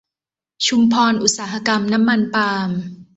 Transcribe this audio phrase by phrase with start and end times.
[0.67, 2.69] ชุมพรอุตสาหกรรมน้ำมันปาล์ม